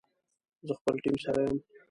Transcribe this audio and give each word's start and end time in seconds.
زه 0.67 0.73
خپل 0.79 0.95
ټیم 1.03 1.15
سره 1.23 1.39
یم 1.45 1.57